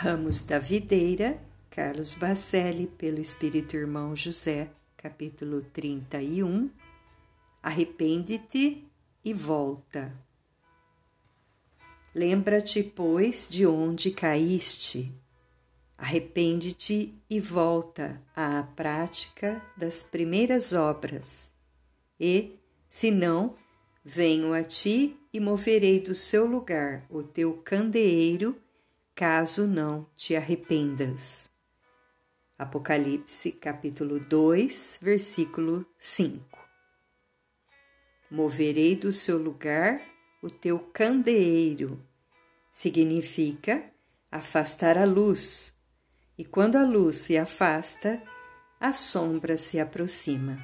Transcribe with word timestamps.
Ramos 0.00 0.42
da 0.42 0.60
Videira, 0.60 1.42
Carlos 1.68 2.14
Bacelli, 2.14 2.86
pelo 2.86 3.20
Espírito 3.20 3.76
Irmão 3.76 4.14
José, 4.14 4.70
capítulo 4.96 5.60
31. 5.72 6.70
Arrepende-te 7.60 8.86
e 9.24 9.34
volta. 9.34 10.16
Lembra-te, 12.14 12.80
pois, 12.84 13.48
de 13.48 13.66
onde 13.66 14.12
caíste. 14.12 15.12
Arrepende-te 15.96 17.20
e 17.28 17.40
volta 17.40 18.22
à 18.36 18.62
prática 18.62 19.60
das 19.76 20.04
primeiras 20.04 20.72
obras. 20.72 21.50
E, 22.20 22.56
se 22.88 23.10
não, 23.10 23.56
venho 24.04 24.52
a 24.52 24.62
ti 24.62 25.18
e 25.32 25.40
moverei 25.40 25.98
do 25.98 26.14
seu 26.14 26.46
lugar 26.46 27.04
o 27.10 27.20
teu 27.24 27.54
candeeiro 27.64 28.56
caso 29.18 29.66
não 29.66 30.06
te 30.14 30.36
arrependas. 30.36 31.50
Apocalipse 32.56 33.50
capítulo 33.50 34.20
2, 34.20 35.00
versículo 35.02 35.84
5. 35.98 36.64
Moverei 38.30 38.94
do 38.94 39.12
seu 39.12 39.36
lugar 39.36 40.00
o 40.40 40.48
teu 40.48 40.78
candeeiro. 40.78 42.00
Significa 42.70 43.92
afastar 44.30 44.96
a 44.96 45.04
luz, 45.04 45.76
e 46.38 46.44
quando 46.44 46.76
a 46.76 46.84
luz 46.84 47.16
se 47.16 47.36
afasta, 47.36 48.22
a 48.78 48.92
sombra 48.92 49.58
se 49.58 49.80
aproxima. 49.80 50.60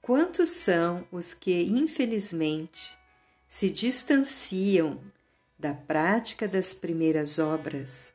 Quantos 0.00 0.50
são 0.50 1.04
os 1.10 1.34
que, 1.34 1.64
infelizmente, 1.64 2.96
se 3.48 3.70
distanciam 3.70 5.00
da 5.58 5.72
prática 5.72 6.46
das 6.46 6.74
primeiras 6.74 7.38
obras, 7.38 8.12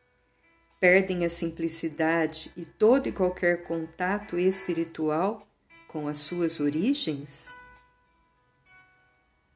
perdem 0.79 1.25
a 1.25 1.29
simplicidade 1.29 2.51
e 2.55 2.65
todo 2.65 3.07
e 3.07 3.11
qualquer 3.11 3.63
contato 3.63 4.37
espiritual 4.37 5.47
com 5.87 6.07
as 6.07 6.19
suas 6.19 6.59
origens? 6.59 7.53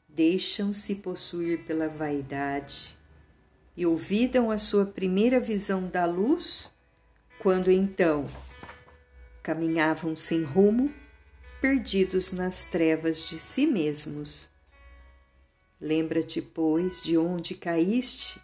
Deixam-se 0.09 0.95
possuir 0.95 1.65
pela 1.65 1.87
vaidade 1.87 2.97
e 3.77 3.85
ouvidam 3.85 4.49
a 4.49 4.57
sua 4.57 4.85
primeira 4.85 5.39
visão 5.39 5.88
da 5.88 6.05
luz, 6.05 6.71
quando 7.39 7.69
então 7.69 8.27
caminhavam 9.43 10.15
sem 10.15 10.43
rumo, 10.43 10.91
perdidos 11.61 12.31
nas 12.31 12.65
trevas 12.65 13.27
de 13.29 13.38
si 13.38 13.67
mesmos 13.67 14.54
Lembra-te, 15.79 16.41
pois, 16.41 17.01
de 17.01 17.17
onde 17.17 17.53
caíste, 17.53 18.41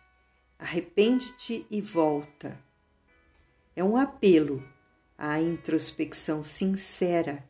arrepende-te 0.60 1.66
e 1.72 1.82
volta. 1.82 2.60
É 3.76 3.84
um 3.84 3.96
apelo 3.96 4.64
à 5.18 5.40
introspecção 5.40 6.44
sincera, 6.44 7.44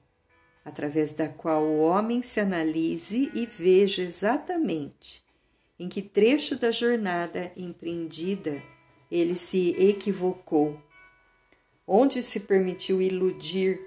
através 0.64 1.14
da 1.14 1.28
qual 1.28 1.64
o 1.64 1.80
homem 1.80 2.22
se 2.22 2.40
analise 2.40 3.32
e 3.34 3.46
veja 3.46 4.04
exatamente 4.04 5.24
em 5.80 5.90
que 5.90 6.02
trecho 6.02 6.56
da 6.56 6.70
jornada 6.70 7.52
empreendida 7.58 8.62
ele 9.10 9.34
se 9.34 9.72
equivocou, 9.72 10.80
onde 11.88 12.22
se 12.22 12.40
permitiu 12.40 13.02
iludir, 13.02 13.82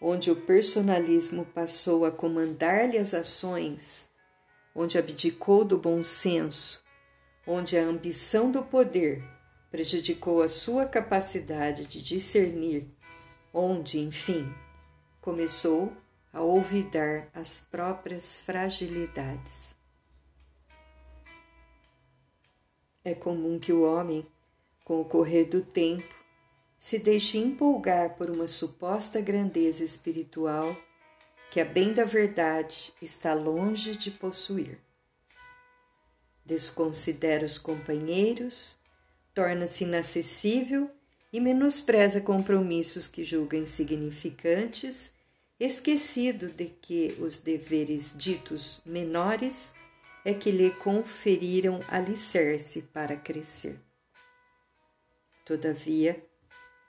onde 0.00 0.30
o 0.30 0.36
personalismo 0.36 1.44
passou 1.44 2.04
a 2.04 2.12
comandar-lhe 2.12 2.96
as 2.96 3.14
ações 3.14 4.08
onde 4.80 4.96
abdicou 4.96 5.64
do 5.64 5.76
bom 5.76 6.04
senso, 6.04 6.80
onde 7.44 7.76
a 7.76 7.82
ambição 7.82 8.48
do 8.48 8.62
poder 8.62 9.24
prejudicou 9.72 10.40
a 10.40 10.46
sua 10.46 10.86
capacidade 10.86 11.84
de 11.84 12.00
discernir, 12.00 12.86
onde, 13.52 13.98
enfim, 13.98 14.48
começou 15.20 15.92
a 16.32 16.40
olvidar 16.40 17.28
as 17.34 17.60
próprias 17.68 18.36
fragilidades. 18.36 19.74
É 23.04 23.16
comum 23.16 23.58
que 23.58 23.72
o 23.72 23.82
homem, 23.82 24.24
com 24.84 25.00
o 25.00 25.04
correr 25.04 25.46
do 25.46 25.60
tempo, 25.60 26.14
se 26.78 27.00
deixe 27.00 27.36
empolgar 27.36 28.14
por 28.14 28.30
uma 28.30 28.46
suposta 28.46 29.20
grandeza 29.20 29.82
espiritual 29.82 30.76
que 31.50 31.60
a 31.60 31.64
bem 31.64 31.92
da 31.92 32.04
verdade 32.04 32.92
está 33.00 33.32
longe 33.32 33.96
de 33.96 34.10
possuir. 34.10 34.78
Desconsidera 36.44 37.44
os 37.44 37.58
companheiros, 37.58 38.78
torna-se 39.34 39.84
inacessível 39.84 40.90
e 41.32 41.40
menospreza 41.40 42.20
compromissos 42.20 43.06
que 43.08 43.24
julga 43.24 43.56
insignificantes, 43.56 45.12
esquecido 45.58 46.48
de 46.48 46.66
que 46.66 47.16
os 47.18 47.38
deveres 47.38 48.14
ditos 48.16 48.80
menores 48.84 49.72
é 50.24 50.32
que 50.34 50.50
lhe 50.50 50.70
conferiram 50.70 51.80
alicerce 51.88 52.82
para 52.82 53.16
crescer. 53.16 53.78
Todavia, 55.44 56.22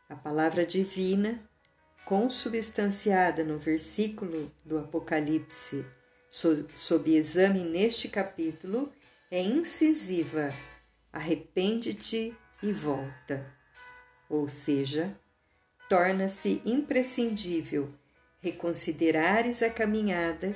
a 0.10 0.16
palavra 0.16 0.66
divina 0.66 1.49
consubstanciada 2.06 3.44
no 3.44 3.58
versículo 3.58 4.52
do 4.66 4.78
Apocalipse, 4.78 5.86
sob 6.30 7.16
exame 7.16 7.60
neste 7.60 8.08
capítulo, 8.08 8.92
é 9.32 9.42
incisiva: 9.42 10.54
arrepende-te 11.12 12.36
e 12.62 12.72
volta. 12.72 13.46
Ou 14.30 14.48
seja, 14.48 15.16
torna-se 15.88 16.62
imprescindível 16.66 17.92
reconsiderares 18.42 19.62
a 19.62 19.70
caminhada 19.70 20.56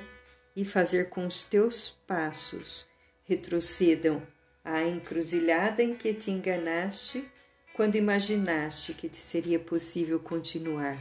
e 0.56 0.64
fazer 0.64 1.08
com 1.08 1.26
os 1.26 1.42
teus 1.42 1.90
passos 2.06 2.86
retrocedam 3.24 4.22
à 4.64 4.82
encruzilhada 4.82 5.82
em 5.82 5.94
que 5.94 6.14
te 6.14 6.30
enganaste 6.30 7.28
quando 7.74 7.96
imaginaste 7.96 8.94
que 8.94 9.08
te 9.08 9.18
seria 9.18 9.58
possível 9.58 10.20
continuar 10.20 10.96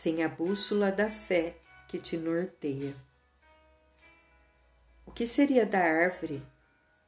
sem 0.00 0.22
a 0.22 0.28
bússola 0.28 0.92
da 0.92 1.10
fé 1.10 1.56
que 1.88 1.98
te 1.98 2.16
norteia. 2.16 2.94
O 5.04 5.10
que 5.10 5.26
seria 5.26 5.66
da 5.66 5.80
árvore 5.80 6.40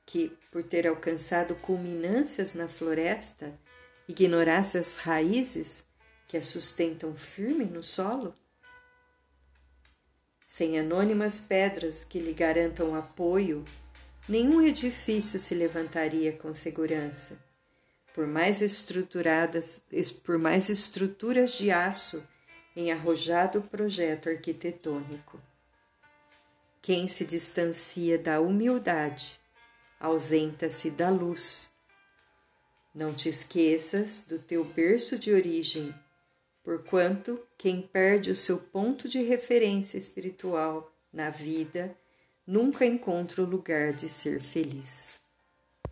que, 0.04 0.36
por 0.50 0.64
ter 0.64 0.88
alcançado 0.88 1.54
culminâncias 1.54 2.52
na 2.52 2.66
floresta, 2.66 3.56
ignorasse 4.08 4.76
as 4.76 4.96
raízes 4.96 5.84
que 6.26 6.36
a 6.36 6.42
sustentam 6.42 7.14
firme 7.14 7.64
no 7.64 7.80
solo? 7.80 8.34
Sem 10.44 10.76
anônimas 10.76 11.40
pedras 11.40 12.02
que 12.02 12.18
lhe 12.18 12.32
garantam 12.32 12.96
apoio, 12.96 13.64
nenhum 14.28 14.60
edifício 14.60 15.38
se 15.38 15.54
levantaria 15.54 16.32
com 16.32 16.52
segurança. 16.52 17.38
Por 18.12 18.26
mais 18.26 18.60
estruturadas, 18.60 19.80
por 20.24 20.38
mais 20.38 20.68
estruturas 20.68 21.52
de 21.52 21.70
aço 21.70 22.20
em 22.74 22.92
arrojado 22.92 23.62
projeto 23.62 24.28
arquitetônico. 24.28 25.40
Quem 26.82 27.08
se 27.08 27.24
distancia 27.24 28.18
da 28.18 28.40
humildade 28.40 29.40
ausenta-se 29.98 30.90
da 30.90 31.10
luz. 31.10 31.70
Não 32.94 33.12
te 33.12 33.28
esqueças 33.28 34.24
do 34.26 34.38
teu 34.38 34.64
berço 34.64 35.18
de 35.18 35.32
origem, 35.32 35.94
porquanto 36.64 37.40
quem 37.58 37.82
perde 37.82 38.30
o 38.30 38.36
seu 38.36 38.58
ponto 38.58 39.08
de 39.08 39.22
referência 39.22 39.98
espiritual 39.98 40.90
na 41.12 41.28
vida 41.28 41.94
nunca 42.46 42.86
encontra 42.86 43.42
o 43.42 43.46
lugar 43.46 43.92
de 43.92 44.08
ser 44.08 44.40
feliz. 44.40 45.19